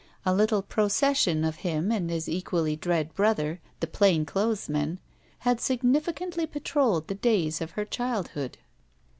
A 0.25 0.31
Kttle 0.31 0.67
procession 0.67 1.43
of 1.43 1.57
him 1.57 1.91
and 1.91 2.09
his 2.09 2.27
equally 2.27 2.75
dread 2.75 3.13
brother, 3.13 3.61
the 3.81 3.85
plain 3.85 4.25
clothes 4.25 4.67
man, 4.67 4.97
had 5.41 5.61
significantly 5.61 6.47
patrolled 6.47 7.07
the 7.07 7.13
days 7.13 7.61
of 7.61 7.69
her 7.77 7.85
childhood. 7.85 8.57